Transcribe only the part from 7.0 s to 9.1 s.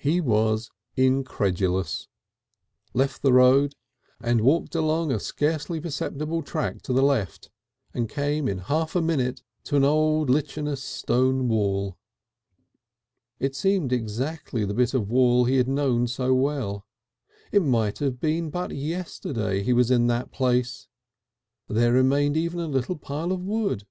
left, and came in half a